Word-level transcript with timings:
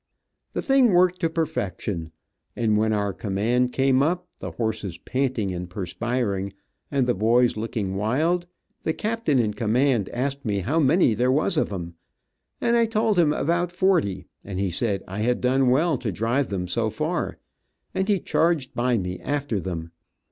The 0.53 0.63
thing 0.63 0.93
worked 0.93 1.19
to 1.19 1.29
perfection, 1.29 2.11
and 2.55 2.75
when 2.75 2.91
our 2.91 3.13
command 3.13 3.71
came 3.71 4.01
up, 4.01 4.27
the 4.39 4.49
horses 4.49 4.97
panting 4.97 5.53
and 5.53 5.69
perspiring, 5.69 6.53
and 6.89 7.05
the 7.05 7.13
boys 7.13 7.55
looking 7.55 7.93
wild, 7.95 8.47
the 8.81 8.93
captain 8.95 9.37
in 9.37 9.53
command 9.53 10.09
asked 10.09 10.43
me 10.43 10.61
how 10.61 10.79
many 10.79 11.13
there 11.13 11.31
was 11.31 11.55
of 11.55 11.71
em, 11.71 11.93
and 12.59 12.75
I 12.75 12.87
told 12.87 13.19
him 13.19 13.31
about 13.31 13.71
forty, 13.71 14.25
and 14.43 14.57
he 14.59 14.71
said 14.71 15.03
I 15.07 15.19
had 15.19 15.39
done 15.39 15.69
well 15.69 15.99
to 15.99 16.11
drive 16.11 16.49
them 16.49 16.67
so 16.67 16.89
far, 16.89 17.37
and 17.93 18.07
he 18.09 18.19
charged 18.19 18.73
by 18.73 18.97
me 18.97 19.19
after 19.19 19.59
them. 19.59 19.91